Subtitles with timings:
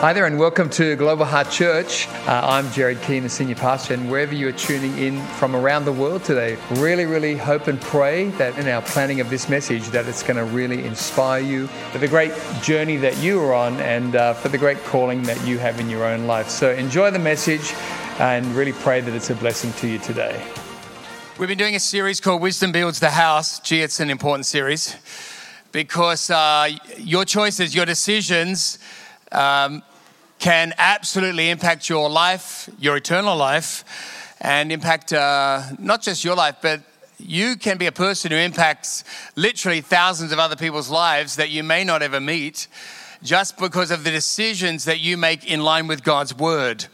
[0.00, 2.08] Hi there, and welcome to Global Heart Church.
[2.26, 5.84] Uh, I'm Gerard Keehan, the senior pastor, and wherever you are tuning in from around
[5.84, 9.88] the world today, really, really hope and pray that in our planning of this message,
[9.88, 12.32] that it's going to really inspire you for the great
[12.62, 15.90] journey that you are on and uh, for the great calling that you have in
[15.90, 16.48] your own life.
[16.48, 17.74] So enjoy the message
[18.18, 20.42] and really pray that it's a blessing to you today.
[21.38, 23.60] We've been doing a series called Wisdom Builds the House.
[23.60, 24.96] Gee, it's an important series
[25.72, 28.78] because uh, your choices, your decisions,
[29.32, 29.82] um,
[30.40, 33.84] can absolutely impact your life, your eternal life,
[34.40, 36.80] and impact uh, not just your life, but
[37.18, 39.04] you can be a person who impacts
[39.36, 42.68] literally thousands of other people's lives that you may not ever meet
[43.22, 46.86] just because of the decisions that you make in line with God's word.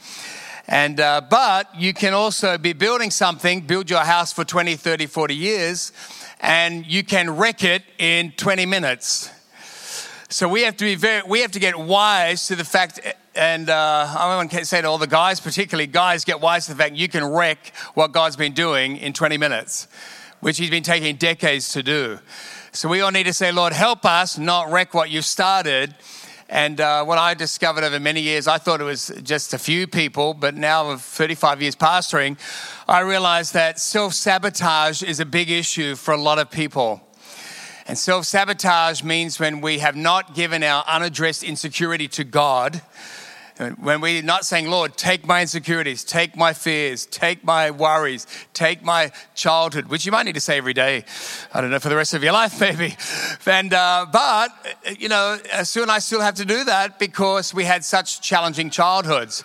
[0.66, 5.06] And, uh, but you can also be building something, build your house for 20, 30,
[5.06, 5.92] 40 years,
[6.40, 9.30] and you can wreck it in 20 minutes.
[10.28, 12.98] So we have to be very, we have to get wise to the fact
[13.36, 16.72] and uh, I want to say to all the guys, particularly guys, get wise to
[16.72, 19.88] the fact you can wreck what God's been doing in 20 minutes,
[20.40, 22.18] which He's been taking decades to do.
[22.72, 25.94] So we all need to say, Lord, help us not wreck what you've started.
[26.48, 29.86] And uh, what I discovered over many years, I thought it was just a few
[29.86, 32.38] people, but now of 35 years pastoring,
[32.88, 37.02] I realized that self sabotage is a big issue for a lot of people.
[37.86, 42.80] And self sabotage means when we have not given our unaddressed insecurity to God
[43.58, 48.82] when we're not saying, Lord, take my insecurities, take my fears, take my worries, take
[48.84, 51.04] my childhood, which you might need to say every day.
[51.54, 52.96] I don't know, for the rest of your life, maybe.
[53.46, 54.50] And, uh, but,
[54.98, 58.68] you know, Sue and I still have to do that because we had such challenging
[58.68, 59.42] childhoods.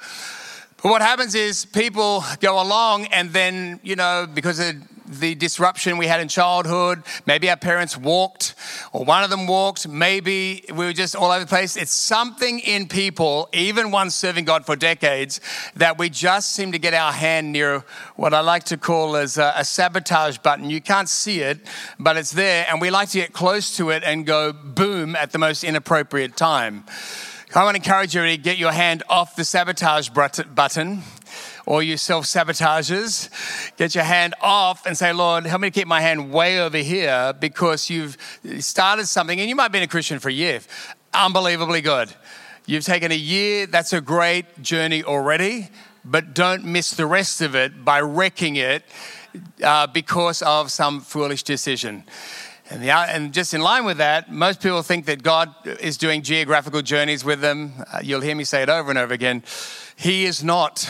[0.83, 4.75] But what happens is people go along and then, you know, because of
[5.11, 7.03] the disruption we had in childhood.
[7.25, 8.55] Maybe our parents walked,
[8.93, 9.87] or one of them walked.
[9.87, 11.75] Maybe we were just all over the place.
[11.75, 15.41] It's something in people, even ones serving God for decades,
[15.75, 17.83] that we just seem to get our hand near
[18.15, 20.69] what I like to call as a, a sabotage button.
[20.69, 21.59] You can't see it,
[21.99, 25.31] but it's there, and we like to get close to it and go boom at
[25.31, 26.85] the most inappropriate time.
[27.53, 31.01] I want to encourage you to get your hand off the sabotage button
[31.71, 33.29] or you self sabotages,
[33.77, 36.77] get your hand off and say, Lord, help me to keep my hand way over
[36.77, 38.17] here because you've
[38.59, 40.59] started something and you might have been a Christian for a year.
[41.13, 42.13] Unbelievably good.
[42.65, 45.69] You've taken a year, that's a great journey already,
[46.03, 48.83] but don't miss the rest of it by wrecking it
[49.63, 52.03] uh, because of some foolish decision.
[52.69, 56.21] And, the, and, just in line with that, most people think that God is doing
[56.21, 57.73] geographical journeys with them.
[57.91, 59.43] Uh, you'll hear me say it over and over again.
[59.97, 60.89] He is not.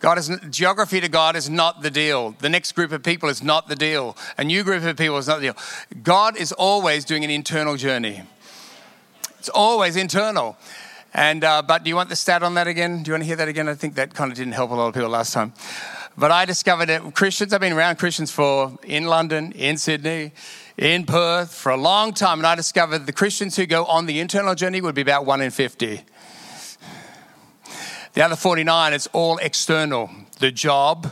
[0.00, 2.36] God is geography to God is not the deal.
[2.38, 4.16] The next group of people is not the deal.
[4.36, 5.56] A new group of people is not the deal.
[6.02, 8.22] God is always doing an internal journey.
[9.38, 10.56] It's always internal.
[11.14, 13.02] And uh, but do you want the stat on that again?
[13.02, 13.68] Do you want to hear that again?
[13.68, 15.52] I think that kind of didn't help a lot of people last time.
[16.16, 20.32] But I discovered that Christians, I've been around Christians for in London, in Sydney,
[20.76, 24.20] in Perth for a long time, and I discovered the Christians who go on the
[24.20, 26.02] internal journey would be about one in 50.
[28.18, 31.06] The other 49, it's all external the job,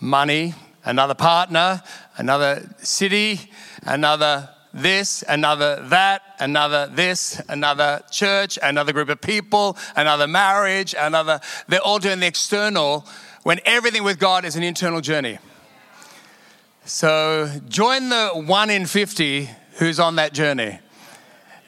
[0.00, 1.82] money, another partner,
[2.16, 3.40] another city,
[3.82, 11.40] another this, another that, another this, another church, another group of people, another marriage, another.
[11.66, 13.04] They're all doing the external
[13.42, 15.40] when everything with God is an internal journey.
[16.84, 20.78] So join the one in 50 who's on that journey.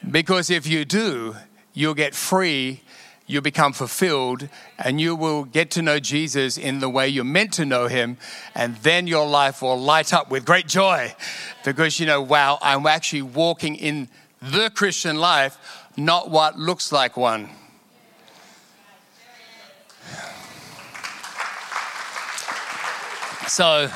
[0.09, 1.35] Because if you do,
[1.73, 2.84] you'll get free
[3.27, 4.47] you'll become fulfilled
[4.77, 8.17] and you will get to know Jesus in the way you're meant to know him.
[8.53, 11.15] And then your life will light up with great joy
[11.63, 14.09] because you know, wow, I'm actually walking in
[14.41, 15.57] the Christian life,
[15.97, 17.49] not what looks like one.
[23.47, 23.89] So,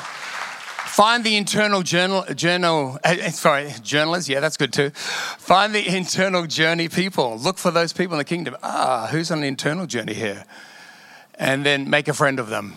[1.00, 4.90] Find the internal journal, journal uh, sorry, journalists, yeah, that's good too.
[4.90, 7.38] Find the internal journey people.
[7.38, 8.54] Look for those people in the kingdom.
[8.62, 10.44] Ah, who's on an internal journey here?
[11.36, 12.74] And then make a friend of them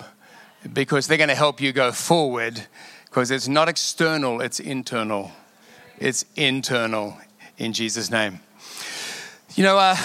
[0.71, 2.65] because they're going to help you go forward
[3.07, 5.33] because it's not external, it's internal.
[5.99, 7.17] It's internal
[7.57, 8.39] in Jesus' name.
[9.55, 9.97] You know, uh,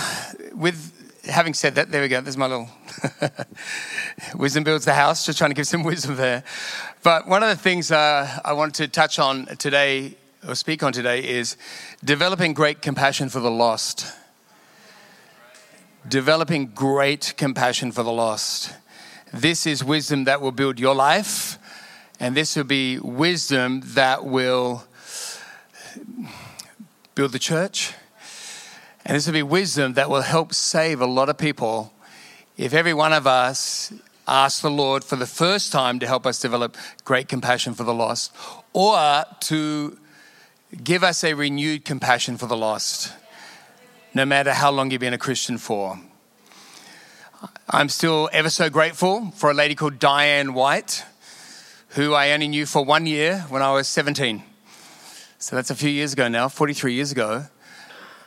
[0.54, 2.20] with having said that, there we go.
[2.20, 2.68] There's my little
[4.34, 5.26] wisdom builds the house.
[5.26, 6.44] Just trying to give some wisdom there.
[7.02, 10.14] But one of the things uh, I want to touch on today,
[10.46, 11.56] or speak on today, is
[12.04, 14.06] developing great compassion for the lost.
[16.08, 18.72] Developing great compassion for the lost.
[19.32, 21.58] This is wisdom that will build your life,
[22.18, 24.84] and this will be wisdom that will
[27.14, 27.92] build the church
[29.08, 31.94] And this will be wisdom that will help save a lot of people
[32.58, 33.92] if every one of us
[34.26, 37.94] asks the Lord for the first time to help us develop great compassion for the
[37.94, 38.34] lost
[38.72, 39.96] or to
[40.82, 43.12] give us a renewed compassion for the lost,
[44.12, 46.00] no matter how long you've been a Christian for.
[47.70, 51.04] I'm still ever so grateful for a lady called Diane White,
[51.90, 54.42] who I only knew for one year when I was 17.
[55.38, 57.46] So that's a few years ago now, 43 years ago.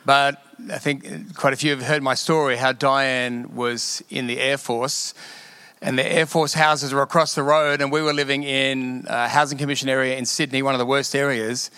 [0.06, 4.38] But I think quite a few have heard my story how Diane was in the
[4.38, 5.14] Air Force,
[5.80, 9.28] and the Air Force houses were across the road, and we were living in a
[9.28, 11.70] housing commission area in Sydney, one of the worst areas.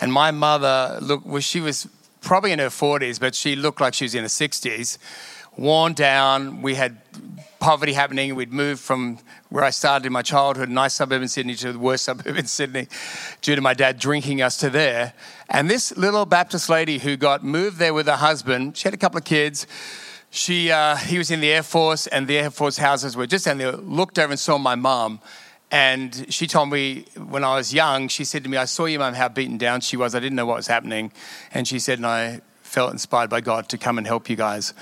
[0.00, 1.88] And my mother, look, well, she was
[2.20, 4.98] probably in her 40s, but she looked like she was in her 60s,
[5.56, 6.62] worn down.
[6.62, 6.98] We had
[7.60, 8.34] poverty happening.
[8.34, 9.18] We'd moved from
[9.50, 12.46] where I started in my childhood, nice suburb in Sydney, to the worst suburb in
[12.46, 12.88] Sydney,
[13.42, 15.12] due to my dad drinking us to there.
[15.48, 18.96] And this little Baptist lady who got moved there with her husband, she had a
[18.96, 19.66] couple of kids.
[20.30, 23.44] She, uh, he was in the Air Force, and the Air Force houses were just
[23.44, 23.72] down there.
[23.72, 25.20] Looked over and saw my mom,
[25.72, 29.00] and she told me when I was young, she said to me, "I saw your
[29.00, 30.14] mom how beaten down she was.
[30.14, 31.10] I didn't know what was happening,"
[31.52, 34.72] and she said, "And I felt inspired by God to come and help you guys."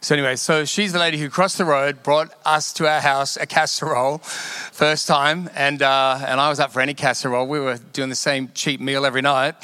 [0.00, 3.36] So anyway, so she's the lady who crossed the road, brought us to our house
[3.36, 7.46] a casserole, first time, and uh, and I was up for any casserole.
[7.46, 9.54] We were doing the same cheap meal every night,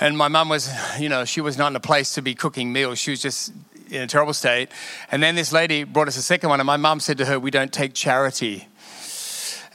[0.00, 2.72] and my mum was, you know, she was not in a place to be cooking
[2.72, 2.98] meals.
[2.98, 3.52] She was just
[3.90, 4.70] in a terrible state.
[5.10, 7.38] And then this lady brought us a second one, and my mum said to her,
[7.38, 8.69] "We don't take charity."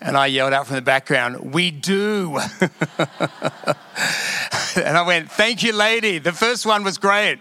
[0.02, 2.38] And I yelled out from the background, We do.
[4.78, 6.18] and I went, Thank you, lady.
[6.20, 7.40] The first one was great.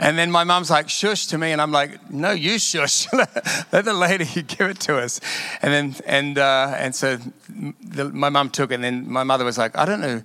[0.00, 1.50] And then my mom's like, shush to me.
[1.50, 3.12] And I'm like, no, you shush.
[3.12, 5.20] Let the lady give it to us.
[5.60, 7.18] And then, and, uh, and so
[7.48, 8.74] the, my mom took it.
[8.74, 10.22] And then my mother was like, I don't know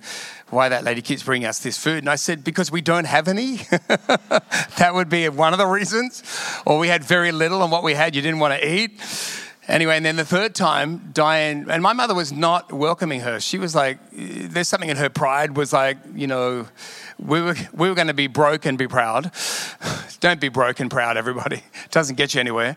[0.50, 2.00] why that lady keeps bringing us this food.
[2.00, 3.56] And I said, because we don't have any.
[4.78, 6.22] that would be one of the reasons.
[6.66, 9.00] Or we had very little, and what we had you didn't want to eat.
[9.68, 13.40] Anyway, and then the third time, Diane, and my mother was not welcoming her.
[13.40, 16.68] She was like, there's something in her pride was like, you know,
[17.18, 19.32] we were, we were going to be broke and be proud.
[20.20, 21.58] Don't be broke and proud, everybody.
[21.58, 22.76] It doesn't get you anywhere.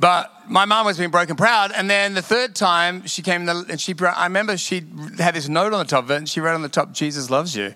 [0.00, 1.72] But my mom was being broken proud.
[1.72, 4.86] And then the third time she came and she, I remember she
[5.18, 7.30] had this note on the top of it and she wrote on the top, Jesus
[7.30, 7.74] loves you.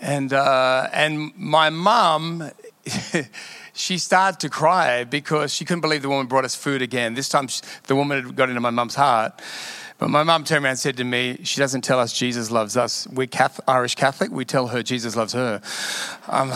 [0.00, 2.50] And, uh, and my mom,
[3.76, 7.14] she started to cry because she couldn't believe the woman brought us food again.
[7.14, 7.48] This time
[7.86, 9.40] the woman had got into my mom's heart.
[9.98, 12.76] But my mum turned around and said to me, She doesn't tell us Jesus loves
[12.76, 13.06] us.
[13.08, 15.60] We're Catholic, Irish Catholic, we tell her Jesus loves her.
[16.28, 16.48] Um,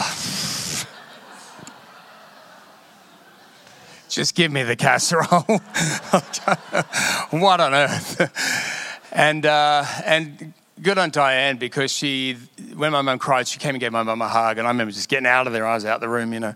[4.09, 5.27] just give me the casserole.
[7.31, 9.09] what on earth?
[9.13, 10.53] and, uh, and
[10.83, 12.37] good on Diane because she,
[12.75, 14.59] when my mum cried, she came and gave my mum a hug.
[14.59, 15.67] And I remember just getting out of there.
[15.67, 16.55] I was out of the room, you know.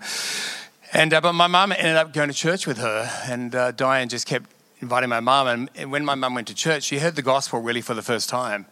[0.93, 3.11] And, uh, but my mum ended up going to church with her.
[3.27, 4.51] And uh, Diane just kept
[4.81, 5.69] inviting my mum.
[5.75, 8.29] And when my mum went to church, she heard the gospel really for the first
[8.29, 8.67] time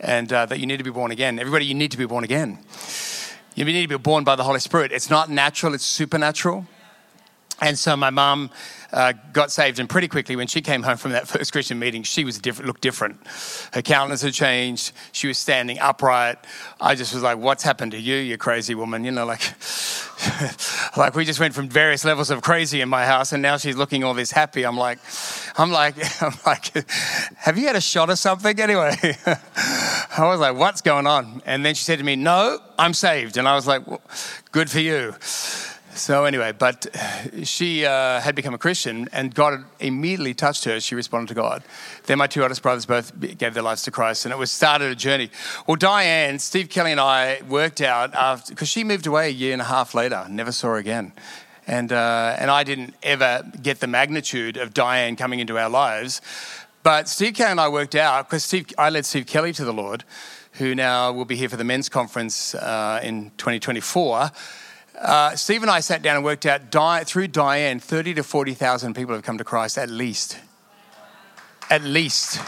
[0.00, 1.38] and uh, that you need to be born again.
[1.38, 2.58] Everybody, you need to be born again.
[3.54, 4.92] You need to be born by the Holy Spirit.
[4.92, 6.66] It's not natural, it's supernatural.
[7.60, 8.50] And so my mum
[8.92, 12.02] uh, got saved, and pretty quickly, when she came home from that first Christian meeting,
[12.02, 13.18] she was different, looked different.
[13.72, 14.92] Her countenance had changed.
[15.12, 16.38] She was standing upright.
[16.80, 19.42] I just was like, "What's happened to you, you crazy woman?" You know, like,
[20.96, 23.76] like we just went from various levels of crazy in my house, and now she's
[23.76, 24.64] looking all this happy.
[24.64, 24.98] I'm like,
[25.56, 26.72] I'm like, I'm like,
[27.36, 28.60] have you had a shot or something?
[28.60, 28.94] Anyway,
[29.26, 33.38] I was like, "What's going on?" And then she said to me, "No, I'm saved,"
[33.38, 34.02] and I was like, well,
[34.50, 35.14] "Good for you."
[35.94, 36.86] So anyway, but
[37.42, 40.80] she uh, had become a Christian, and God immediately touched her.
[40.80, 41.62] She responded to God.
[42.04, 44.90] Then my two oldest brothers both gave their lives to Christ, and it was started
[44.90, 45.30] a journey.
[45.66, 49.52] Well, Diane, Steve Kelly, and I worked out after because she moved away a year
[49.52, 51.12] and a half later, never saw her again,
[51.66, 56.22] and uh, and I didn't ever get the magnitude of Diane coming into our lives.
[56.82, 59.74] But Steve Kelly and I worked out because Steve, I led Steve Kelly to the
[59.74, 60.04] Lord,
[60.52, 64.30] who now will be here for the men's conference uh, in 2024
[65.02, 68.94] uh, Steve and I sat down and worked out Di- through Diane, 30 to 40,000
[68.94, 70.38] people have come to Christ at least.
[71.68, 72.38] At least.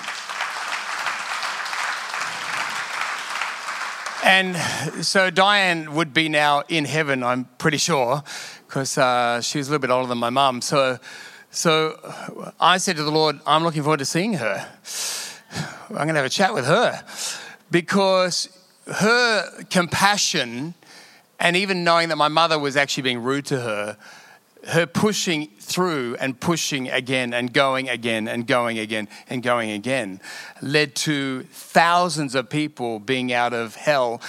[4.25, 4.57] And
[5.05, 8.23] so Diane would be now in heaven, I'm pretty sure,
[8.67, 10.63] because uh, she was a little bit older than my mum.
[10.63, 10.99] So,
[11.51, 11.99] so
[12.61, 14.67] I said to the Lord, I'm looking forward to seeing her.
[15.91, 17.05] I'm going to have a chat with her
[17.71, 18.49] because
[18.87, 20.75] her compassion
[21.41, 23.97] and even knowing that my mother was actually being rude to her,
[24.69, 30.21] her pushing through and pushing again and going again and going again and going again
[30.63, 34.23] led to thousands of people being out of hell.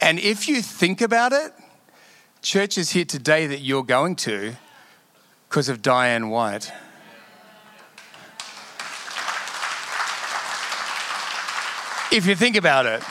[0.00, 1.52] And if you think about it,
[2.40, 4.54] church is here today that you're going to
[5.48, 6.72] because of Diane White.
[12.10, 13.02] If you think about it,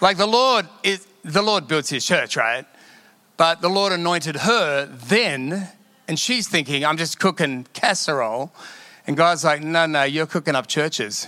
[0.00, 2.64] like the Lord is the Lord builds his church, right?
[3.36, 5.68] But the Lord anointed her then,
[6.08, 8.52] and she's thinking, I'm just cooking casserole.
[9.06, 11.26] And God's like, no, no, you're cooking up churches.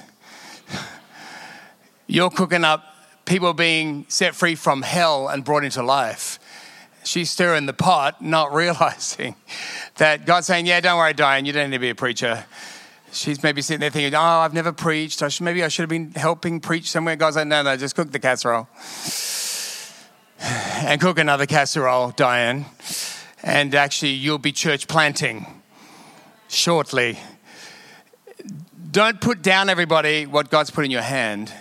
[2.07, 2.85] you're cooking up
[3.25, 6.39] people being set free from hell and brought into life.
[7.05, 9.35] She's stirring the pot, not realizing
[9.97, 12.45] that God's saying, Yeah, don't worry, Diane, you don't need to be a preacher.
[13.11, 15.23] She's maybe sitting there thinking, Oh, I've never preached.
[15.23, 17.17] I should, maybe I should have been helping preach somewhere.
[17.17, 18.69] God's like, No, no, just cook the casserole.
[20.79, 22.67] And cook another casserole, Diane.
[23.43, 25.47] And actually, you'll be church planting
[26.49, 27.19] shortly.
[28.91, 31.53] Don't put down everybody what God's put in your hand.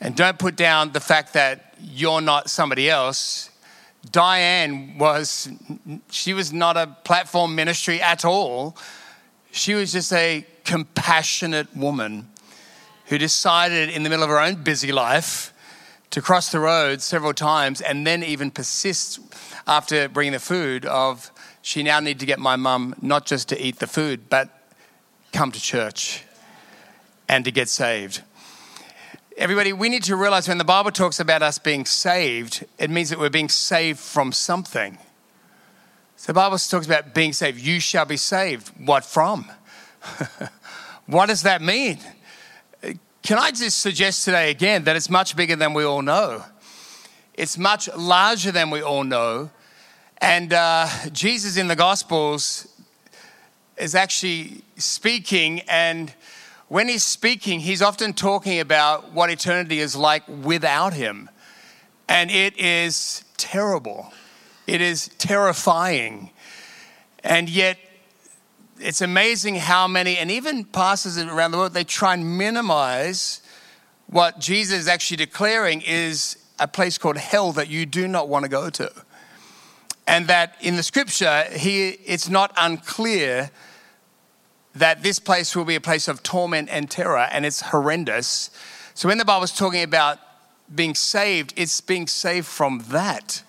[0.00, 3.50] And don't put down the fact that you're not somebody else.
[4.10, 5.48] Diane was,
[6.10, 8.76] she was not a platform ministry at all.
[9.50, 12.28] She was just a compassionate woman
[13.06, 15.53] who decided in the middle of her own busy life
[16.14, 19.18] to cross the road several times and then even persist
[19.66, 21.30] after bringing the food of
[21.60, 24.48] she now need to get my mum not just to eat the food but
[25.32, 26.24] come to church
[27.28, 28.22] and to get saved
[29.36, 33.10] everybody, we need to realize when the Bible talks about us being saved, it means
[33.10, 34.98] that we're being saved from something.
[36.16, 37.60] So the Bible talks about being saved.
[37.60, 38.70] You shall be saved.
[38.86, 39.50] What from?
[41.06, 41.98] what does that mean?
[43.24, 46.44] Can I just suggest today again that it's much bigger than we all know?
[47.32, 49.48] It's much larger than we all know.
[50.18, 52.68] And uh, Jesus in the Gospels
[53.78, 56.12] is actually speaking and
[56.68, 61.30] when he's speaking, he's often talking about what eternity is like without him.
[62.10, 64.12] And it is terrible,
[64.66, 66.28] it is terrifying.
[67.20, 67.78] And yet,
[68.80, 73.40] it's amazing how many, and even pastors around the world, they try and minimize
[74.06, 78.44] what Jesus is actually declaring is a place called hell that you do not want
[78.44, 78.92] to go to.
[80.06, 83.50] And that in the scripture, he, it's not unclear
[84.74, 88.50] that this place will be a place of torment and terror, and it's horrendous.
[88.94, 90.18] So when the Bible is talking about
[90.74, 93.43] being saved, it's being saved from that.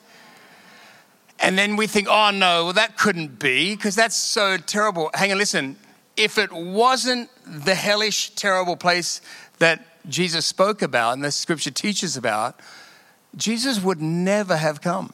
[1.39, 5.09] And then we think, oh no, well, that couldn't be because that's so terrible.
[5.13, 5.77] Hang on, listen.
[6.17, 9.19] If it wasn't the hellish, terrible place
[9.59, 12.59] that Jesus spoke about and the scripture teaches about,
[13.35, 15.13] Jesus would never have come.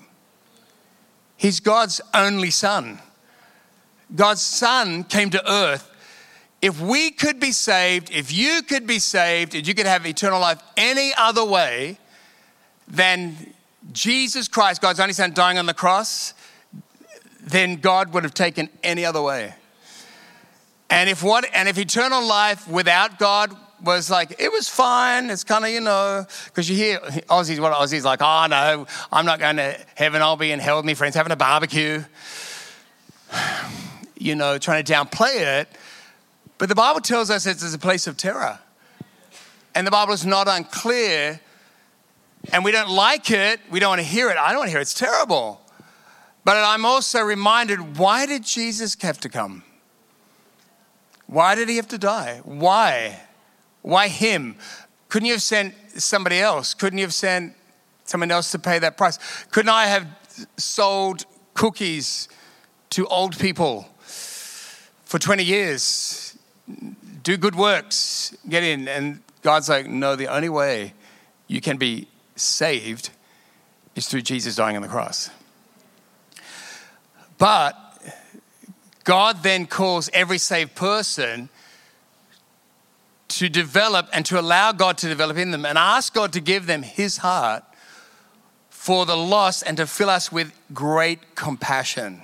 [1.37, 2.99] He's God's only son.
[4.15, 5.91] God's son came to earth
[6.61, 10.39] if we could be saved, if you could be saved, and you could have eternal
[10.39, 11.97] life any other way
[12.87, 13.50] than
[13.91, 16.33] Jesus Christ, God's only Son, dying on the cross,
[17.41, 19.53] then God would have taken any other way.
[20.89, 25.43] And if what and if eternal life without God was like it was fine, it's
[25.43, 29.39] kind of you know because you hear Aussies what Aussies like oh no I'm not
[29.39, 32.03] going to heaven I'll be in hell with my friends having a barbecue,
[34.17, 35.69] you know trying to downplay it.
[36.57, 38.59] But the Bible tells us it's a place of terror.
[39.73, 41.39] And the Bible is not unclear.
[42.51, 43.60] And we don't like it.
[43.69, 44.38] We don't want to hear it.
[44.38, 44.83] I don't want to hear it.
[44.83, 45.62] It's terrible.
[46.43, 49.63] But I'm also reminded why did Jesus have to come?
[51.27, 52.41] Why did he have to die?
[52.43, 53.19] Why?
[53.83, 54.55] Why him?
[55.10, 56.74] Couldn't you have sent somebody else?
[56.74, 57.53] Couldn't you have sent
[58.05, 59.19] someone else to pay that price?
[59.51, 60.07] Couldn't I have
[60.57, 62.27] sold cookies
[62.91, 63.88] to old people
[65.05, 66.31] for 20 years?
[67.24, 68.88] do good works, get in.
[68.88, 70.93] And God's like, no, the only way
[71.48, 72.07] you can be
[72.41, 73.10] saved
[73.95, 75.29] is through Jesus dying on the cross.
[77.38, 77.75] But
[79.03, 81.50] God then calls every saved person
[83.29, 86.67] to develop and to allow God to develop in them and ask God to give
[86.67, 87.63] them his heart
[88.69, 92.21] for the lost and to fill us with great compassion.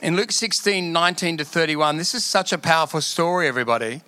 [0.00, 4.02] In Luke 16, 19 to 31, this is such a powerful story, everybody.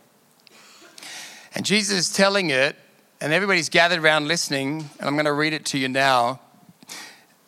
[1.54, 2.76] And Jesus is telling it,
[3.20, 6.40] and everybody's gathered around listening, and I'm going to read it to you now.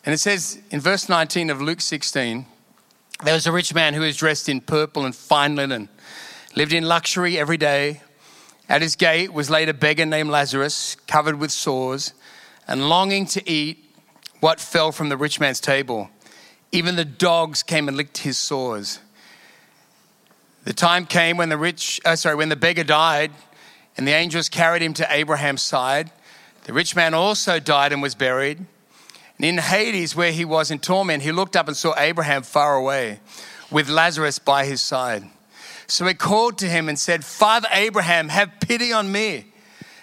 [0.05, 2.47] And it says in verse 19 of Luke 16,
[3.25, 5.89] there was a rich man who was dressed in purple and fine linen,
[6.57, 8.03] lived in luxury every day.
[8.69, 12.15] At his gate was laid a beggar named Lazarus, covered with sores,
[12.67, 13.85] and longing to eat
[14.41, 16.09] what fell from the rich man's table.
[16.73, 19.01] Even the dogs came and licked his sores.
[20.65, 23.33] The time came when the rich, oh, sorry, when the beggar died,
[23.99, 26.13] and the angels carried him to Abraham's side.
[26.65, 28.59] The rich man also died and was buried.
[29.37, 32.77] And in Hades, where he was in torment, he looked up and saw Abraham far
[32.77, 33.19] away
[33.73, 35.25] with Lazarus by his side.
[35.89, 39.47] So he called to him and said, Father Abraham, have pity on me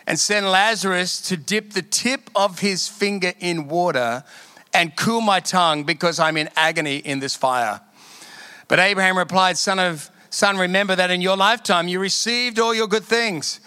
[0.06, 4.24] and send Lazarus to dip the tip of his finger in water
[4.74, 7.80] and cool my tongue because I'm in agony in this fire.
[8.68, 12.88] But Abraham replied, Son of Son, remember that in your lifetime you received all your
[12.88, 13.62] good things,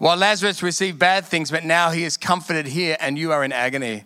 [0.00, 3.52] while Lazarus received bad things, but now he is comforted here and you are in
[3.52, 4.02] agony.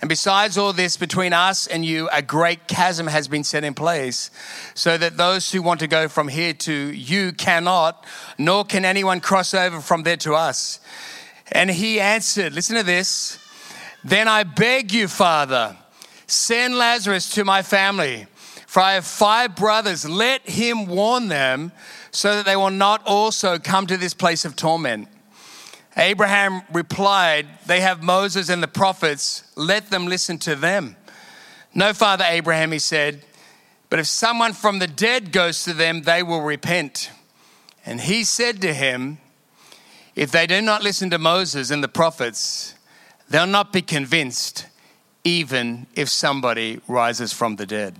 [0.00, 3.72] And besides all this, between us and you, a great chasm has been set in
[3.72, 4.32] place,
[4.74, 8.04] so that those who want to go from here to you cannot,
[8.36, 10.80] nor can anyone cross over from there to us.
[11.52, 13.38] And he answered, Listen to this.
[14.02, 15.76] Then I beg you, Father,
[16.26, 18.26] send Lazarus to my family,
[18.66, 20.04] for I have five brothers.
[20.04, 21.70] Let him warn them
[22.10, 25.06] so that they will not also come to this place of torment.
[25.98, 29.44] Abraham replied, They have Moses and the prophets.
[29.56, 30.96] Let them listen to them.
[31.74, 33.24] No, Father Abraham, he said,
[33.90, 37.10] but if someone from the dead goes to them, they will repent.
[37.86, 39.18] And he said to him,
[40.14, 42.74] If they do not listen to Moses and the prophets,
[43.30, 44.66] they'll not be convinced,
[45.24, 47.96] even if somebody rises from the dead.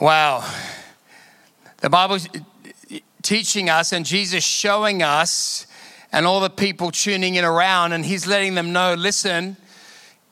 [0.00, 0.50] Wow.
[1.78, 2.18] The Bible
[3.26, 5.66] teaching us and Jesus showing us
[6.12, 9.56] and all the people tuning in around, and he's letting them know listen,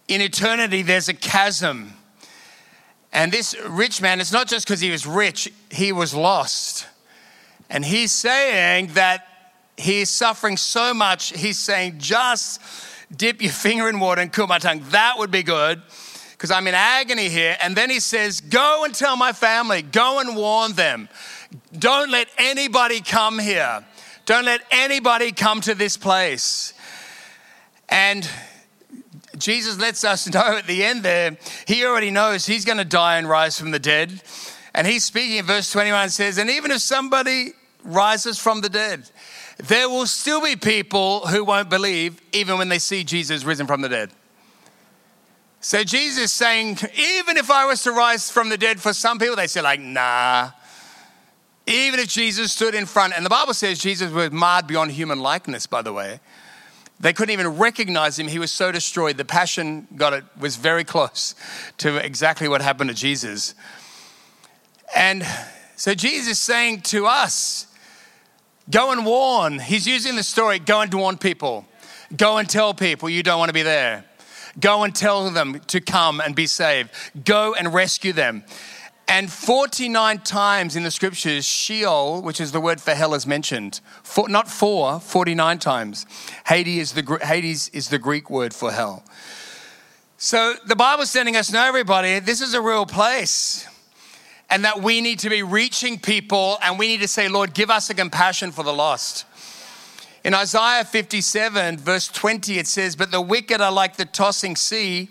[0.07, 1.93] in eternity, there's a chasm.
[3.13, 6.87] And this rich man, it's not just because he was rich, he was lost.
[7.69, 9.27] And he's saying that
[9.77, 12.61] he's suffering so much, he's saying, just
[13.15, 14.83] dip your finger in water and cool my tongue.
[14.91, 15.83] That would be good
[16.33, 17.57] because I'm in agony here.
[17.63, 21.09] And then he says, Go and tell my family, go and warn them.
[21.85, 23.85] Don't let anybody come here.
[24.25, 26.73] Don't let anybody come to this place.
[27.91, 28.27] And
[29.37, 31.37] Jesus lets us know at the end there,
[31.67, 34.23] he already knows he's going to die and rise from the dead.
[34.73, 39.11] And he's speaking in verse 21 says, And even if somebody rises from the dead,
[39.59, 43.83] there will still be people who won't believe even when they see Jesus risen from
[43.83, 44.11] the dead.
[45.61, 49.19] So Jesus is saying, even if I was to rise from the dead for some
[49.19, 50.53] people, they say, like, nah,
[51.67, 55.21] even if Jesus stood in front, and the Bible says Jesus was marred beyond human
[55.21, 56.21] likeness, by the way.
[57.01, 58.29] They couldn't even recognize him.
[58.29, 59.17] He was so destroyed.
[59.17, 61.35] The passion got it was very close
[61.79, 63.55] to exactly what happened to Jesus.
[64.95, 65.27] And
[65.77, 67.67] so Jesus is saying to us,
[68.71, 69.59] go and warn.
[69.59, 71.67] He's using the story, go and warn people.
[72.17, 74.05] Go and tell people you don't want to be there.
[74.61, 76.91] Go and tell them to come and be saved.
[77.25, 78.45] Go and rescue them.
[79.07, 83.81] And 49 times in the scriptures, Sheol, which is the word for hell, is mentioned.
[84.03, 86.07] For, not four, 49 times.
[86.47, 89.05] Hades is, the, Hades is the Greek word for hell.
[90.17, 93.69] So the Bible's sending us know, everybody, this is a real place.
[94.49, 97.71] And that we need to be reaching people and we need to say, Lord, give
[97.71, 99.27] us a compassion for the lost.
[100.25, 105.11] In Isaiah 57, verse 20, it says, But the wicked are like the tossing sea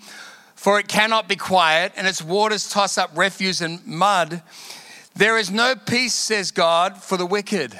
[0.63, 4.41] for it cannot be quiet, and its waters toss up refuse and mud.
[5.13, 7.77] There is no peace, says God, for the wicked.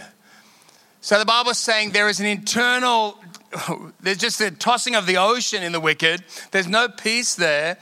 [1.00, 3.18] So the Bible is saying there is an internal,
[4.02, 6.26] there's just a tossing of the ocean in the wicked.
[6.52, 7.78] There's no peace there.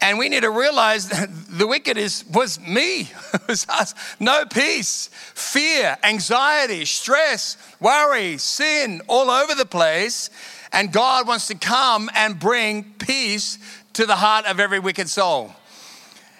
[0.00, 3.08] And we need to realize that the wicked is, was me,
[3.48, 3.94] was us.
[4.18, 10.30] No peace, fear, anxiety, stress, worry, sin all over the place.
[10.72, 13.58] And God wants to come and bring peace
[13.96, 15.54] to the heart of every wicked soul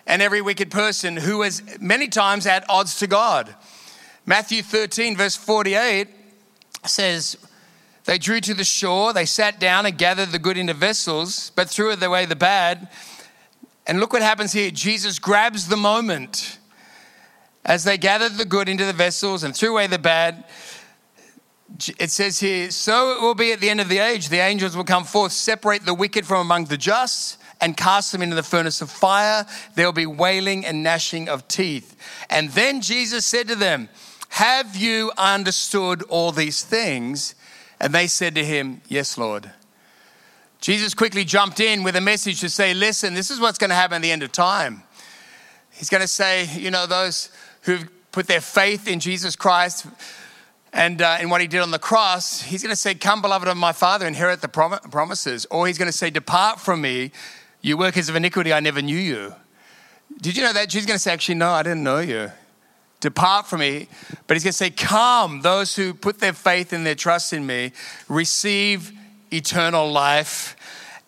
[0.06, 3.54] and every wicked person who is many times at odds to God.
[4.26, 6.06] Matthew 13, verse 48
[6.84, 7.38] says,
[8.04, 11.70] They drew to the shore, they sat down and gathered the good into vessels, but
[11.70, 12.88] threw away the bad.
[13.86, 16.58] And look what happens here Jesus grabs the moment.
[17.64, 20.44] As they gathered the good into the vessels and threw away the bad,
[21.98, 24.28] it says here, so it will be at the end of the age.
[24.28, 28.22] The angels will come forth, separate the wicked from among the just, and cast them
[28.22, 29.46] into the furnace of fire.
[29.74, 31.96] There will be wailing and gnashing of teeth.
[32.30, 33.88] And then Jesus said to them,
[34.30, 37.34] Have you understood all these things?
[37.80, 39.50] And they said to him, Yes, Lord.
[40.60, 43.76] Jesus quickly jumped in with a message to say, Listen, this is what's going to
[43.76, 44.82] happen at the end of time.
[45.72, 47.30] He's going to say, You know, those
[47.62, 49.86] who've put their faith in Jesus Christ
[50.76, 53.48] and uh, in what he did on the cross, he's going to say, Come, beloved
[53.48, 55.46] of my Father, inherit the prom- promises.
[55.50, 57.12] Or he's going to say, Depart from me,
[57.62, 59.34] you workers of iniquity, I never knew you.
[60.20, 60.68] Did you know that?
[60.68, 62.30] Jesus going to say, Actually, no, I didn't know you.
[63.00, 63.88] Depart from me.
[64.26, 67.46] But he's going to say, Come, those who put their faith and their trust in
[67.46, 67.72] me,
[68.06, 68.92] receive
[69.32, 70.56] eternal life.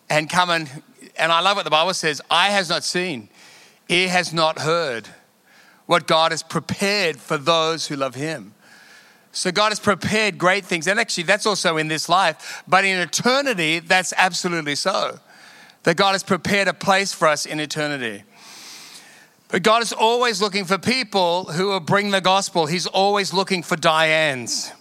[0.09, 0.67] and come and,
[1.15, 3.29] and I love what the Bible says eye has not seen,
[3.87, 5.09] ear has not heard
[5.85, 8.55] what God has prepared for those who love Him.
[9.31, 10.87] So God has prepared great things.
[10.87, 12.63] And actually, that's also in this life.
[12.67, 15.19] But in eternity, that's absolutely so.
[15.83, 18.23] That God has prepared a place for us in eternity.
[19.49, 22.65] But God is always looking for people who will bring the gospel.
[22.65, 24.71] He's always looking for Dianes.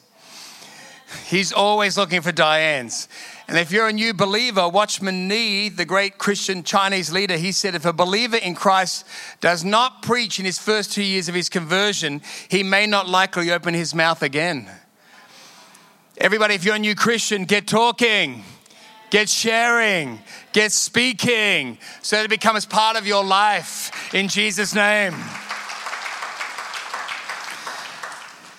[1.26, 3.08] He's always looking for Dianes.
[3.48, 7.74] And if you're a new believer, Watchman Nee, the great Christian Chinese leader, he said
[7.74, 9.06] if a believer in Christ
[9.40, 13.50] does not preach in his first two years of his conversion, he may not likely
[13.50, 14.68] open his mouth again.
[16.18, 18.42] Everybody, if you're a new Christian, get talking,
[19.08, 20.18] get sharing,
[20.52, 25.14] get speaking, so that it becomes part of your life in Jesus' name.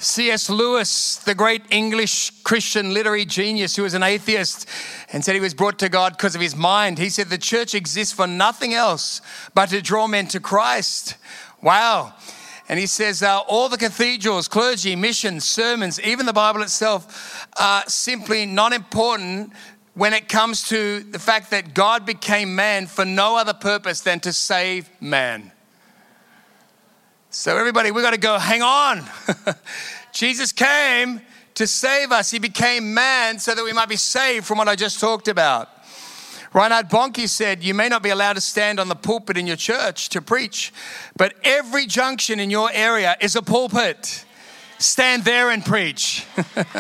[0.02, 0.50] C.S.
[0.50, 4.66] Lewis, the great English Christian literary genius who was an atheist
[5.12, 7.76] and said he was brought to God because of his mind, he said the church
[7.76, 9.22] exists for nothing else
[9.54, 11.18] but to draw men to Christ.
[11.62, 12.14] Wow.
[12.70, 17.84] And he says uh, all the cathedrals, clergy, missions, sermons, even the Bible itself are
[17.88, 19.52] simply not important
[19.96, 24.22] when it comes to the fact that God became man for no other purpose than
[24.22, 25.52] to save man.
[27.32, 29.04] So, everybody, we got to go, hang on.
[30.12, 31.22] Jesus came
[31.54, 32.32] to save us.
[32.32, 35.70] He became man so that we might be saved from what I just talked about.
[36.56, 39.58] Reinhard Bonnke said, You may not be allowed to stand on the pulpit in your
[39.58, 40.74] church to preach,
[41.18, 44.26] but every junction in your area is a pulpit.
[44.80, 46.26] Stand there and preach.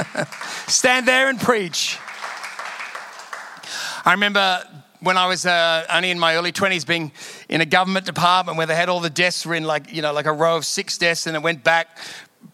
[0.68, 2.00] stand there and preach.
[4.04, 4.64] I remember
[5.02, 7.12] when I was uh, only in my early 20s being
[7.50, 10.14] in a government department where they had all the desks were in like, you know,
[10.14, 11.98] like a row of six desks and it went back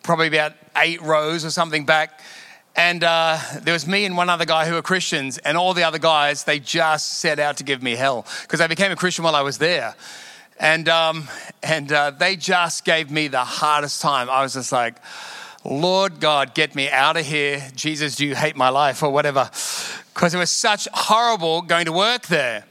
[0.01, 2.21] probably about eight rows or something back.
[2.75, 5.84] And uh, there was me and one other guy who were Christians, and all the
[5.84, 9.23] other guys, they just set out to give me hell because I became a Christian
[9.23, 9.95] while I was there.
[10.60, 11.29] And, um,
[11.63, 14.29] and uh, they just gave me the hardest time.
[14.29, 14.97] I was just like,
[15.63, 17.65] Lord God, get me out of here.
[17.75, 19.49] Jesus, do you hate my life or whatever?
[20.15, 22.63] because it was such horrible going to work there.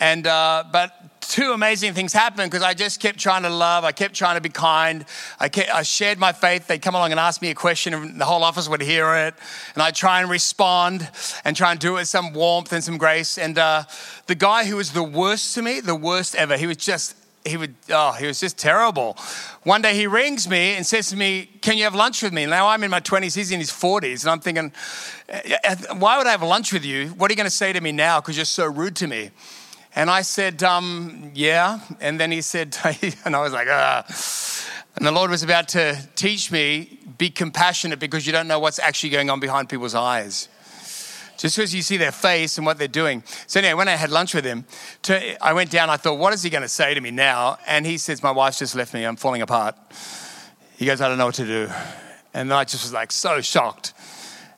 [0.00, 3.84] And, uh, but two amazing things happened because I just kept trying to love.
[3.84, 5.04] I kept trying to be kind.
[5.40, 6.66] I, kept, I shared my faith.
[6.66, 9.34] They'd come along and ask me a question, and the whole office would hear it.
[9.74, 11.08] And I'd try and respond
[11.44, 13.38] and try and do it with some warmth and some grace.
[13.38, 13.84] And uh,
[14.26, 17.56] the guy who was the worst to me, the worst ever, he was just he
[17.56, 19.16] would, oh, he was just terrible.
[19.64, 22.46] One day he rings me and says to me, Can you have lunch with me?
[22.46, 24.72] Now I'm in my 20s, he's in his 40s, and I'm thinking,
[25.98, 27.08] Why would I have lunch with you?
[27.08, 28.20] What are you going to say to me now?
[28.20, 29.30] Because you're so rude to me.
[29.94, 31.80] And I said, um, Yeah.
[32.00, 32.76] And then he said,
[33.24, 34.04] and I was like, Ah.
[34.96, 38.78] And the Lord was about to teach me, be compassionate because you don't know what's
[38.78, 40.48] actually going on behind people's eyes
[41.42, 43.24] just because you see their face and what they're doing.
[43.48, 44.64] So anyway, when I had lunch with him,
[45.02, 45.90] to, I went down.
[45.90, 47.58] I thought, what is he going to say to me now?
[47.66, 49.04] And he says, "My wife's just left me.
[49.04, 49.74] I'm falling apart."
[50.76, 51.68] He goes, "I don't know what to do,"
[52.32, 53.92] and I just was like so shocked.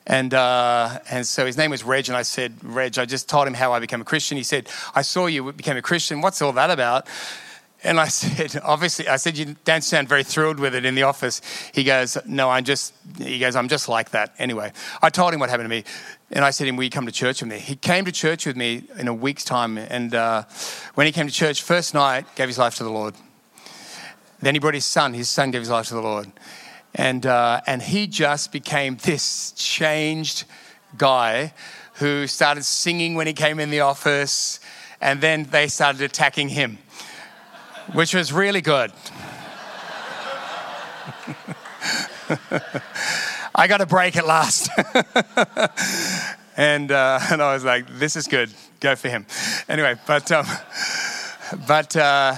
[0.07, 3.47] And uh, and so his name was Reg, and I said, "Reg, I just told
[3.47, 6.21] him how I became a Christian." He said, "I saw you became a Christian.
[6.21, 7.07] What's all that about?"
[7.85, 11.03] And I said, obviously, I said, you don't sound very thrilled with it in the
[11.03, 11.41] office.
[11.73, 14.33] He goes, no, I'm just, he goes, I'm just like that.
[14.39, 15.83] Anyway, I told him what happened to me.
[16.31, 17.59] And I said to him, will you come to church with me?
[17.59, 19.77] He came to church with me in a week's time.
[19.77, 20.43] And uh,
[20.95, 23.13] when he came to church, first night, gave his life to the Lord.
[24.41, 25.13] Then he brought his son.
[25.13, 26.31] His son gave his life to the Lord.
[26.95, 30.45] And, uh, and he just became this changed
[30.97, 31.53] guy
[31.95, 34.59] who started singing when he came in the office.
[35.01, 36.79] And then they started attacking him
[37.93, 38.91] which was really good.
[43.55, 44.69] I got a break at last.
[46.57, 48.51] and, uh, and I was like, this is good.
[48.79, 49.25] Go for him.
[49.69, 50.45] Anyway, but, um,
[51.67, 52.35] but uh,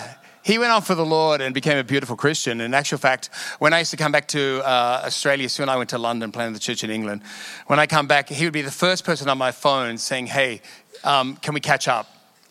[0.47, 2.61] he went on for the Lord and became a beautiful Christian.
[2.61, 3.29] In actual fact,
[3.59, 6.55] when I used to come back to uh, Australia, soon I went to London, planted
[6.55, 7.21] the church in England.
[7.65, 10.61] When I come back, he would be the first person on my phone saying, hey,
[11.03, 12.07] um, can we catch up?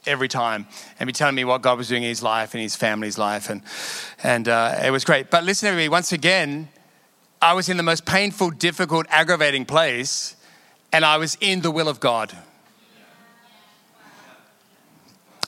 [0.08, 0.68] every time
[1.00, 3.50] and be telling me what God was doing in his life and his family's life.
[3.50, 3.60] And,
[4.22, 5.32] and uh, it was great.
[5.32, 6.68] But listen, everybody, once again,
[7.42, 10.36] I was in the most painful, difficult, aggravating place,
[10.92, 12.32] and I was in the will of God.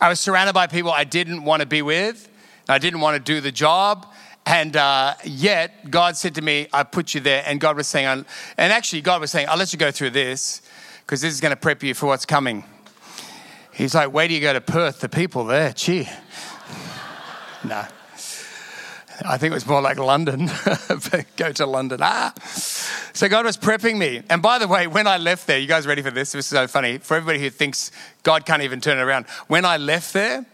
[0.00, 2.28] I was surrounded by people I didn't want to be with,
[2.68, 4.06] I didn't want to do the job.
[4.44, 7.42] And uh, yet, God said to me, I put you there.
[7.46, 10.62] And God was saying, and actually, God was saying, I'll let you go through this
[11.00, 12.64] because this is going to prep you for what's coming.
[13.72, 15.00] He's like, where do you go to Perth?
[15.00, 16.08] The people there, gee.
[17.64, 17.84] no.
[19.24, 20.46] I think it was more like London.
[21.36, 21.98] Go to London.
[22.02, 22.32] Ah.
[23.12, 24.22] So God was prepping me.
[24.30, 26.32] And by the way, when I left there, you guys ready for this?
[26.32, 26.98] This is so funny.
[26.98, 27.90] For everybody who thinks
[28.22, 29.26] God can't even turn it around.
[29.48, 30.46] When I left there,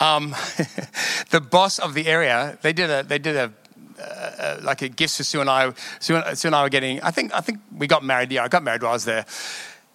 [0.00, 0.30] um,
[1.30, 3.52] the boss of the area, they did a, they did a,
[4.00, 5.72] uh, like a gift for Sue and I.
[6.00, 8.30] Sue and, Sue and I were getting, I think, I think we got married.
[8.32, 9.26] Yeah, I got married while I was there.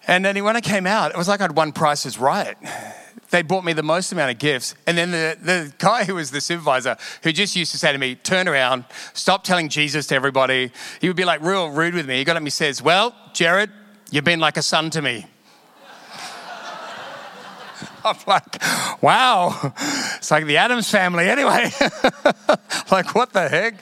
[0.08, 2.58] And then when I came out, it was like I'd won Prices Right
[3.32, 4.76] they bought me the most amount of gifts.
[4.86, 7.98] And then the, the guy who was the supervisor, who just used to say to
[7.98, 10.72] me, turn around, stop telling Jesus to everybody.
[11.00, 12.18] He would be like real rude with me.
[12.18, 13.72] He got at me says, well, Gerard,
[14.12, 15.26] you've been like a son to me.
[18.04, 18.62] I'm like,
[19.02, 19.74] wow,
[20.18, 21.72] it's like the Addams family anyway.
[22.92, 23.82] like, what the heck?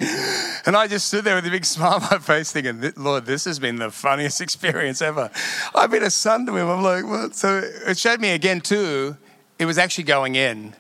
[0.68, 3.46] And I just stood there with a big smile on my face thinking, Lord, this
[3.46, 5.30] has been the funniest experience ever.
[5.76, 6.68] I've been a son to him.
[6.68, 7.36] I'm like, what?
[7.36, 9.18] So it showed me again, too,
[9.58, 10.74] it was actually going in,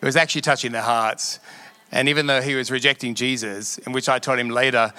[0.00, 1.40] it was actually touching their hearts.
[1.90, 4.92] And even though he was rejecting Jesus, in which I told him later,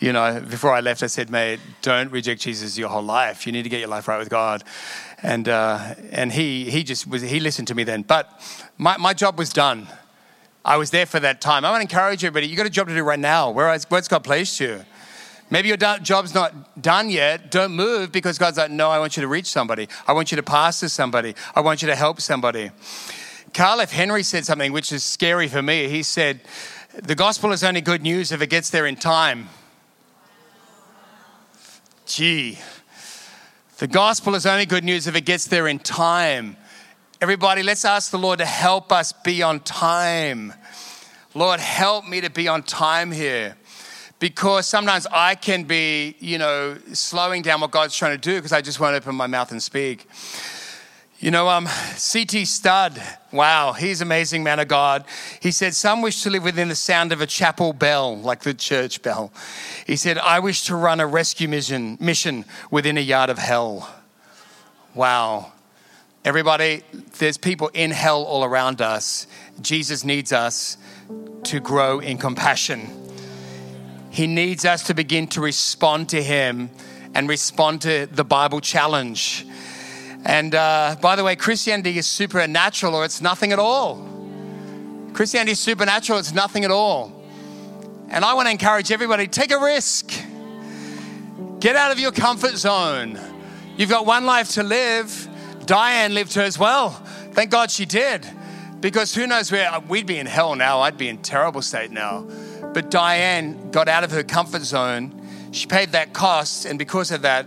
[0.00, 3.46] you know, before I left, I said, mate, don't reject Jesus your whole life.
[3.46, 4.64] You need to get your life right with God.
[5.22, 8.02] And, uh, and he, he just was, he listened to me then.
[8.02, 8.28] But
[8.76, 9.86] my, my job was done.
[10.64, 11.64] I was there for that time.
[11.64, 13.50] I want to encourage everybody, you got a job to do right now.
[13.50, 14.84] Where, where's God placed you?
[15.50, 17.50] Maybe your job's not done yet.
[17.50, 19.88] Don't move because God's like, no, I want you to reach somebody.
[20.08, 21.34] I want you to pastor somebody.
[21.54, 22.70] I want you to help somebody.
[23.52, 23.92] Carl F.
[23.92, 25.88] Henry said something which is scary for me.
[25.88, 26.40] He said,
[26.94, 29.50] the gospel is only good news if it gets there in time.
[32.06, 32.58] Gee,
[33.82, 36.56] the gospel is only good news if it gets there in time.
[37.20, 40.54] Everybody, let's ask the Lord to help us be on time.
[41.34, 43.56] Lord, help me to be on time here
[44.20, 48.52] because sometimes I can be, you know, slowing down what God's trying to do because
[48.52, 50.06] I just won't open my mouth and speak.
[51.22, 52.44] You know, um, C.T.
[52.44, 53.00] Studd,
[53.32, 55.04] wow, he's amazing man of God.
[55.40, 58.52] He said, Some wish to live within the sound of a chapel bell, like the
[58.52, 59.32] church bell.
[59.86, 63.88] He said, I wish to run a rescue mission, mission within a yard of hell.
[64.94, 65.52] Wow.
[66.24, 66.82] Everybody,
[67.18, 69.26] there's people in hell all around us.
[69.62, 70.76] Jesus needs us
[71.44, 73.02] to grow in compassion
[74.12, 76.68] he needs us to begin to respond to Him
[77.14, 79.46] and respond to the Bible challenge.
[80.24, 84.08] And uh, by the way, Christianity is supernatural or it's nothing at all.
[85.12, 87.12] Christianity is supernatural, it's nothing at all.
[88.08, 90.12] And I want to encourage everybody take a risk,
[91.60, 93.18] get out of your comfort zone.
[93.76, 95.28] You've got one life to live.
[95.64, 96.90] Diane lived hers well.
[97.32, 98.26] Thank God she did.
[98.80, 100.80] Because who knows where we'd be in hell now.
[100.80, 102.26] I'd be in terrible state now.
[102.74, 105.18] But Diane got out of her comfort zone.
[105.52, 107.46] She paid that cost, and because of that,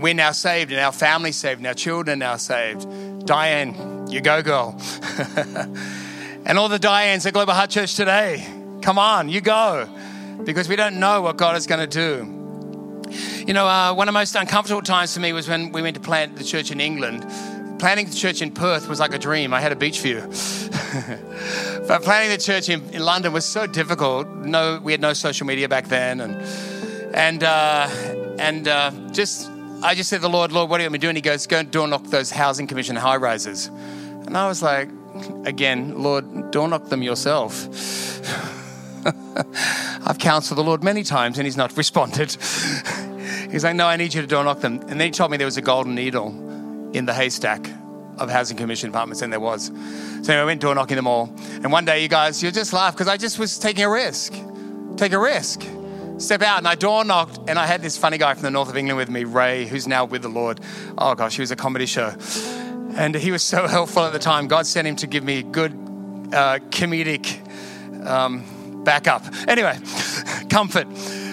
[0.00, 3.26] we're now saved, and our family's saved, and our children are now saved.
[3.26, 4.80] Diane, you go, girl.
[6.44, 8.46] and all the Dianes at Global Heart Church today,
[8.82, 9.88] come on, you go.
[10.44, 12.30] Because we don't know what God is going to do.
[13.46, 15.94] You know, uh, one of the most uncomfortable times for me was when we went
[15.94, 17.24] to plant the church in England
[17.78, 19.52] Planting the church in Perth was like a dream.
[19.52, 20.20] I had a beach view.
[21.86, 24.28] but planting the church in, in, London was so difficult.
[24.28, 26.34] No, we had no social media back then, and
[27.14, 27.88] and uh,
[28.38, 29.50] and uh, just
[29.82, 31.08] I just said the Lord, Lord, what are you going to do?
[31.08, 33.66] And He goes, go and door knock those housing commission high rises.
[33.66, 34.88] And I was like,
[35.44, 37.68] again, Lord, door knock them yourself.
[40.06, 42.30] I've counseled the Lord many times and He's not responded.
[43.50, 44.80] He's like, no, I need you to door knock them.
[44.88, 46.28] And then He told me there was a golden needle
[46.94, 47.68] in the haystack
[48.18, 49.72] of housing commission apartments, and there was.
[50.22, 51.32] So I went door knocking them all.
[51.50, 54.32] And one day, you guys, you'll just laugh because I just was taking a risk.
[54.96, 55.62] Take a risk.
[56.24, 58.70] Step out, and I door knocked, and I had this funny guy from the north
[58.70, 60.58] of England with me, Ray, who's now with the Lord.
[60.96, 62.14] Oh gosh, he was a comedy show.
[62.96, 64.48] And he was so helpful at the time.
[64.48, 65.72] God sent him to give me good
[66.32, 67.46] uh, comedic
[68.06, 68.42] um,
[68.84, 69.22] backup.
[69.46, 69.78] Anyway,
[70.48, 70.86] comfort.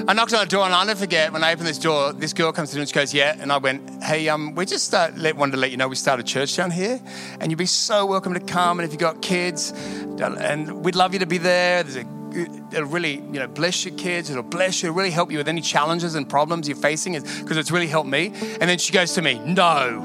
[0.09, 2.33] I knocked on the door and I'll never forget when I opened this door, this
[2.33, 3.37] girl comes through and she goes, Yeah.
[3.39, 5.95] And I went, Hey, um, we just uh, let, wanted to let you know we
[5.95, 6.99] started church down here
[7.39, 8.79] and you'd be so welcome to come.
[8.79, 9.71] And if you've got kids,
[10.19, 11.83] and we'd love you to be there.
[11.83, 15.31] There's a it'll really you know bless your kids it'll bless you it'll really help
[15.31, 18.77] you with any challenges and problems you're facing because it's really helped me and then
[18.77, 20.01] she goes to me no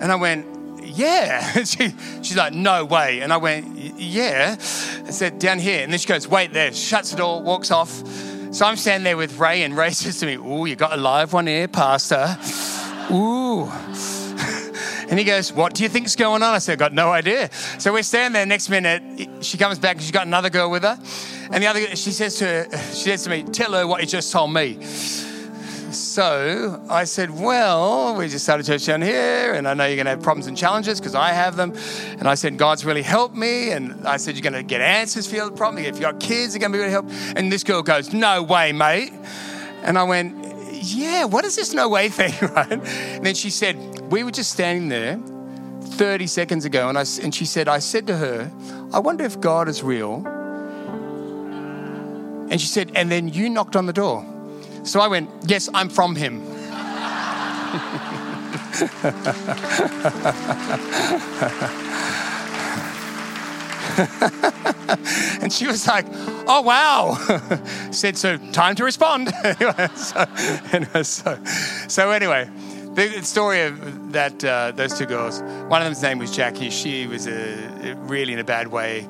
[0.00, 0.46] and i went
[0.84, 5.92] yeah she, she's like no way and i went yeah i said down here and
[5.92, 8.02] then she goes wait there shuts the door walks off
[8.50, 10.96] so I'm standing there with Ray, and Ray says to me, Ooh, you got a
[10.96, 12.38] live one here, Pastor.
[13.12, 13.70] Ooh.
[15.10, 16.54] And he goes, What do you think's going on?
[16.54, 17.50] I said, I've got no idea.
[17.78, 18.46] So we're standing there.
[18.46, 20.98] Next minute, she comes back and she's got another girl with her.
[21.50, 24.06] And the other, she says to her, she says to me, Tell her what you
[24.06, 24.82] just told me.
[24.84, 30.06] so I said, Well, we just started church down here, and I know you're going
[30.06, 31.74] to have problems and challenges because I have them.
[32.18, 33.70] And I said, God's really helped me.
[33.70, 35.84] And I said, You're going to get answers for your problem.
[35.84, 37.06] If you've got kids, they're going to be really help.
[37.36, 39.12] And this girl goes, No way, mate.
[39.82, 40.34] And I went,
[40.72, 42.72] Yeah, what is this no way thing, right?
[42.72, 43.76] And then she said,
[44.10, 45.18] We were just standing there
[45.98, 48.50] 30 seconds ago, and, I, and she said, I said to her,
[48.92, 50.22] I wonder if God is real.
[52.50, 54.24] And she said, And then you knocked on the door.
[54.84, 56.42] So I went, Yes, I'm from him.
[65.42, 66.06] and she was like,
[66.46, 67.14] Oh, wow.
[67.90, 69.28] Said, So time to respond.
[69.96, 70.26] so,
[70.72, 71.38] anyway, so,
[71.88, 72.48] so, anyway,
[72.94, 76.70] the story of that uh, those two girls, one of them's name was Jackie.
[76.70, 79.06] She was a, really in a bad way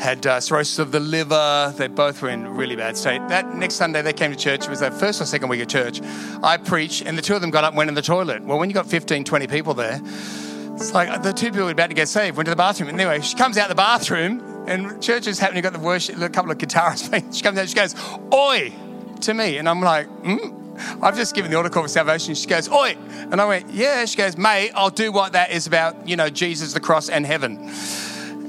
[0.00, 1.74] had uh, cirrhosis of the liver.
[1.76, 3.20] They both were in really bad state.
[3.28, 4.64] That next Sunday they came to church.
[4.64, 6.00] It was their first or second week of church.
[6.42, 8.42] I preached, and the two of them got up and went in the toilet.
[8.42, 11.90] Well, when you got 15, 20 people there, it's like the two people were about
[11.90, 12.88] to get saved went to the bathroom.
[12.88, 15.62] And Anyway, she comes out the bathroom, and church is happening.
[15.62, 17.10] Got the worship, a couple of guitarists.
[17.34, 17.94] She comes out, she goes,
[18.32, 18.72] "Oi!"
[19.20, 20.56] to me, and I'm like, hmm?
[21.02, 22.34] I've just given the altar call for salvation.
[22.34, 22.96] She goes, Oi!
[23.30, 24.06] And I went, Yeah.
[24.06, 27.26] She goes, Mate, I'll do what that is about, you know, Jesus, the cross, and
[27.26, 27.70] heaven.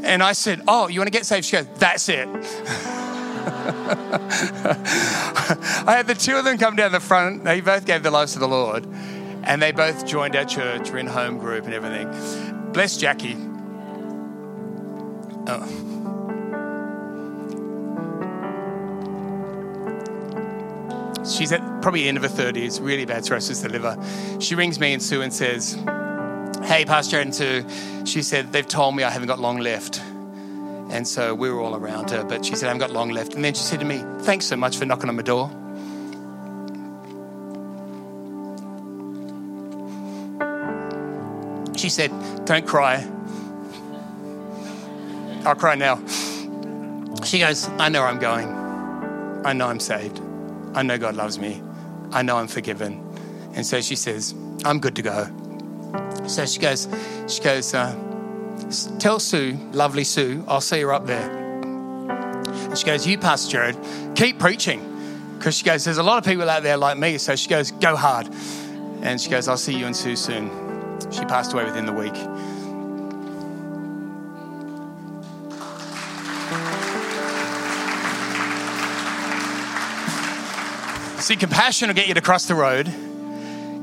[0.03, 1.45] And I said, Oh, you want to get saved?
[1.45, 2.27] She goes, That's it.
[5.83, 7.43] I had the two of them come down the front.
[7.43, 8.87] They both gave their lives to the Lord.
[9.43, 10.91] And they both joined our church.
[10.91, 12.71] We're in home group and everything.
[12.71, 13.37] Bless Jackie.
[15.47, 15.87] Oh.
[21.25, 24.39] She's at probably end of her 30s, really bad cirrhosis of the liver.
[24.39, 25.77] She rings me and Sue and says,
[26.71, 27.36] Hey, Pastor and
[28.07, 29.99] she said, They've told me I haven't got long left.
[29.99, 33.36] And so we were all around her, but she said, I haven't got long left.
[33.36, 35.49] And then she said to me, Thanks so much for knocking on my door.
[41.75, 42.10] She said,
[42.45, 43.05] Don't cry.
[45.43, 45.97] I'll cry now.
[47.25, 48.47] She goes, I know I'm going.
[49.45, 50.21] I know I'm saved.
[50.73, 51.62] I know God loves me.
[52.13, 53.05] I know I'm forgiven.
[53.55, 55.40] And so she says, I'm good to go.
[56.31, 56.87] So she goes,
[57.27, 57.93] she goes, uh,
[58.99, 61.29] tell Sue, lovely Sue, I'll see her up there.
[61.29, 63.77] And she goes, you, Pastor Gerard,
[64.15, 64.87] keep preaching.
[65.37, 67.17] Because she goes, there's a lot of people out there like me.
[67.17, 68.29] So she goes, go hard.
[69.01, 70.49] And she goes, I'll see you and Sue soon.
[71.11, 72.15] She passed away within the week.
[81.21, 82.85] See, compassion will get you to cross the road.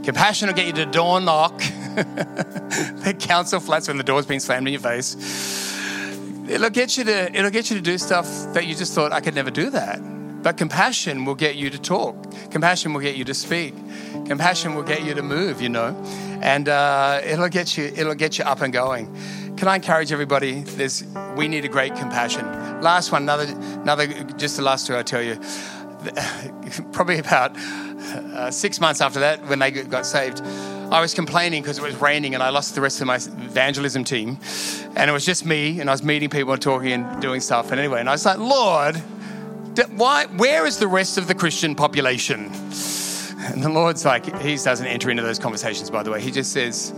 [0.03, 1.61] Compassion will get you to door knock.
[3.05, 5.17] the council flats when the door's been slammed in your face.
[6.49, 9.21] It'll get you to it'll get you to do stuff that you just thought I
[9.21, 9.99] could never do that.
[10.43, 12.15] But compassion will get you to talk.
[12.51, 13.75] Compassion will get you to speak.
[14.27, 15.61] Compassion will get you to move.
[15.61, 15.97] You know,
[16.41, 19.07] and uh, it'll get you it'll get you up and going.
[19.57, 20.63] Can I encourage everybody?
[20.63, 21.03] There's
[21.37, 22.47] we need a great compassion.
[22.81, 23.47] Last one, another
[23.83, 24.07] another
[24.39, 25.41] just the last two I tell you.
[26.93, 30.39] Probably about uh, six months after that, when they got saved,
[30.91, 34.05] I was complaining because it was raining and I lost the rest of my evangelism
[34.05, 34.39] team.
[34.97, 37.71] And it was just me, and I was meeting people and talking and doing stuff.
[37.71, 38.97] And anyway, and I was like, Lord,
[39.97, 42.51] why, where is the rest of the Christian population?
[43.49, 46.21] And the Lord's like, He doesn't enter into those conversations, by the way.
[46.21, 46.93] He just says,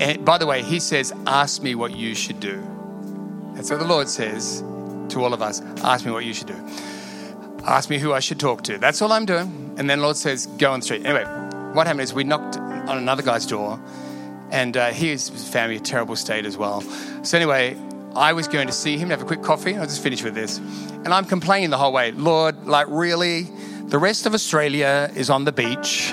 [0.00, 2.54] and by the way, He says, Ask me what you should do.
[3.54, 4.62] And so the Lord says
[5.10, 6.56] to all of us, Ask me what you should do.
[7.64, 8.78] Ask me who I should talk to.
[8.78, 9.74] That's all I'm doing.
[9.76, 11.04] And then the Lord says, Go on the street.
[11.04, 11.24] Anyway,
[11.74, 12.58] what happened is we knocked
[12.90, 13.80] on another guy's door,
[14.50, 16.80] and uh, his family a terrible state as well.
[17.22, 17.76] So anyway,
[18.16, 19.76] I was going to see him, have a quick coffee.
[19.76, 20.58] I'll just finish with this.
[20.58, 23.42] And I'm complaining the whole way, Lord, like really,
[23.84, 26.12] the rest of Australia is on the beach,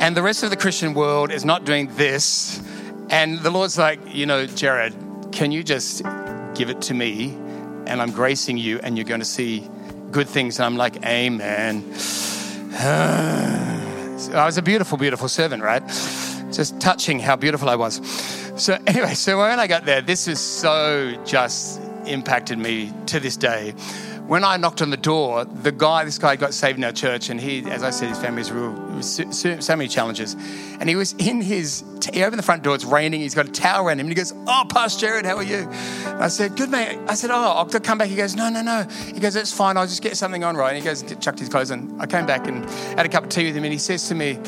[0.00, 2.60] and the rest of the Christian world is not doing this.
[3.10, 4.94] And the Lord's like, you know, Gerard,
[5.30, 6.02] can you just
[6.54, 7.36] give it to me?
[7.86, 9.68] And I'm gracing you, and you're going to see
[10.10, 10.58] good things.
[10.58, 11.84] And I'm like, Amen.
[14.14, 15.82] Oh, I was a beautiful, beautiful servant, right?
[16.52, 18.00] Just touching how beautiful I was.
[18.56, 23.36] So, anyway, so when I got there, this is so just impacted me to this
[23.36, 23.74] day
[24.26, 27.28] when I knocked on the door, the guy, this guy got saved in our church,
[27.28, 30.34] and he, as I said, his family was real, so, so, many challenges.
[30.80, 33.52] And he was in his, he opened the front door, it's raining, he's got a
[33.52, 35.68] towel around him, and he goes, Oh, Pastor Gerard, how are you?
[36.06, 36.98] And I said, Good, mate.
[37.06, 38.08] I said, Oh, I'll come back.
[38.08, 38.84] He goes, No, no, no.
[39.12, 40.70] He goes, It's fine, I'll just get something on, right?
[40.70, 42.00] And he goes, chucked his clothes on.
[42.00, 42.64] I came back and
[42.98, 44.38] had a cup of tea with him, and he says to me,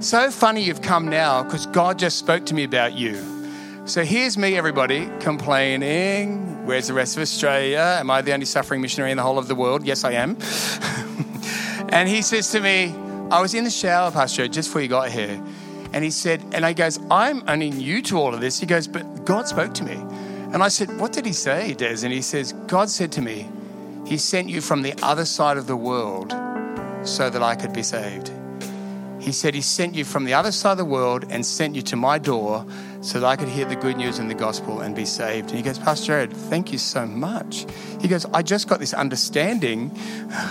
[0.00, 3.39] So funny you've come now, because God just spoke to me about you.
[3.90, 6.64] So here's me, everybody, complaining.
[6.64, 7.96] Where's the rest of Australia?
[7.98, 9.84] Am I the only suffering missionary in the whole of the world?
[9.84, 10.38] Yes, I am.
[11.88, 12.94] and he says to me,
[13.32, 15.42] I was in the shower, Pastor, just before you got here.
[15.92, 18.60] And he said, and I goes, I'm only new to all of this.
[18.60, 19.94] He goes, but God spoke to me.
[20.52, 22.04] And I said, What did he say, Des?
[22.04, 23.48] And he says, God said to me,
[24.06, 26.30] He sent you from the other side of the world
[27.02, 28.30] so that I could be saved.
[29.18, 31.82] He said, He sent you from the other side of the world and sent you
[31.82, 32.64] to my door
[33.00, 35.48] so that I could hear the good news and the gospel and be saved.
[35.48, 37.66] And he goes, Pastor Gerard, thank you so much.
[38.00, 39.90] He goes, I just got this understanding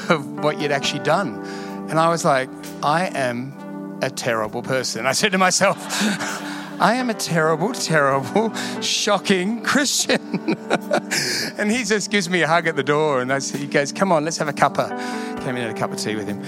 [0.09, 1.43] of what you'd actually done.
[1.89, 2.49] And I was like,
[2.81, 5.05] I am a terrible person.
[5.05, 5.77] I said to myself,
[6.81, 10.55] I am a terrible, terrible, shocking Christian.
[11.57, 14.23] and he just gives me a hug at the door and he goes, Come on,
[14.23, 14.89] let's have a cuppa.
[15.41, 16.41] Came in and had a cup of tea with him.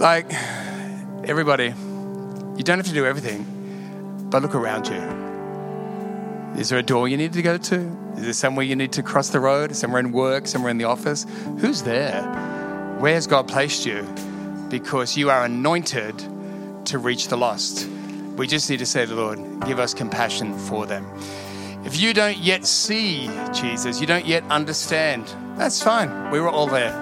[0.00, 0.26] Like,
[1.24, 1.72] everybody,
[2.56, 3.46] you don't have to do everything,
[4.32, 6.58] but look around you.
[6.58, 7.76] Is there a door you need to go to?
[8.16, 9.76] Is there somewhere you need to cross the road?
[9.76, 10.46] Somewhere in work?
[10.46, 11.26] Somewhere in the office?
[11.58, 12.22] Who's there?
[12.98, 14.02] Where has God placed you?
[14.70, 16.18] Because you are anointed
[16.86, 17.86] to reach the lost.
[18.36, 21.06] We just need to say to the Lord, give us compassion for them.
[21.84, 25.26] If you don't yet see Jesus, you don't yet understand,
[25.56, 26.30] that's fine.
[26.30, 26.94] We were all there.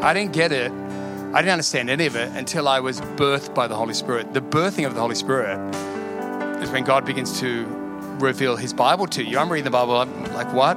[0.00, 0.70] I didn't get it.
[0.70, 4.32] I didn't understand any of it until I was birthed by the Holy Spirit.
[4.32, 5.58] The birthing of the Holy Spirit
[6.62, 7.66] is when God begins to
[8.18, 9.38] reveal His Bible to you.
[9.38, 10.76] I'm reading the Bible, I'm like, what?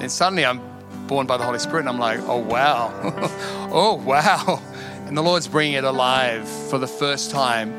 [0.00, 0.60] And suddenly I'm
[1.06, 2.92] born by the Holy Spirit, and I'm like, oh, wow.
[3.72, 4.60] oh, wow.
[5.06, 7.70] And the Lord's bringing it alive for the first time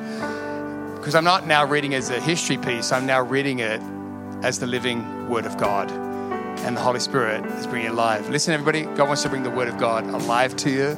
[1.03, 3.81] because I'm not now reading as a history piece, I'm now reading it
[4.41, 5.91] as the living Word of God.
[6.61, 8.29] And the Holy Spirit is bringing it alive.
[8.29, 10.97] Listen, everybody, God wants to bring the Word of God alive to you.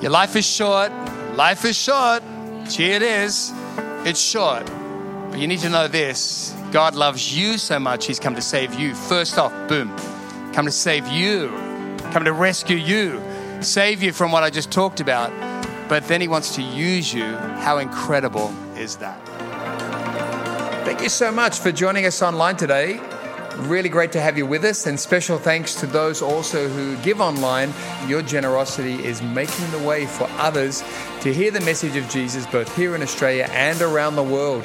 [0.00, 0.90] Your life is short.
[1.34, 2.22] Life is short.
[2.70, 3.52] Gee, it is.
[4.06, 4.70] It's short.
[5.30, 8.74] But you need to know this God loves you so much, He's come to save
[8.74, 8.94] you.
[8.94, 9.96] First off, boom,
[10.52, 11.48] come to save you,
[12.12, 13.22] come to rescue you,
[13.60, 15.30] save you from what I just talked about.
[15.88, 17.24] But then He wants to use you.
[17.24, 19.18] How incredible is that?
[20.84, 23.00] Thank you so much for joining us online today.
[23.58, 27.20] Really great to have you with us, and special thanks to those also who give
[27.20, 27.72] online.
[28.06, 30.82] Your generosity is making the way for others
[31.20, 34.64] to hear the message of Jesus both here in Australia and around the world.